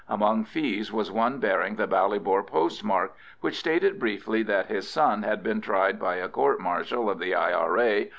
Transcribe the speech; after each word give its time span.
Among 0.09 0.45
Fee's 0.45 0.91
was 0.91 1.11
one 1.11 1.37
bearing 1.37 1.75
the 1.75 1.85
Ballybor 1.87 2.41
postmark, 2.47 3.13
which 3.41 3.59
stated 3.59 3.99
briefly 3.99 4.41
that 4.41 4.65
his 4.65 4.89
son 4.89 5.21
had 5.21 5.43
been 5.43 5.61
tried 5.61 5.99
by 5.99 6.15
a 6.15 6.27
court 6.27 6.59
martial 6.59 7.07
of 7.07 7.19
the 7.19 7.35
I.R.A. 7.35 8.09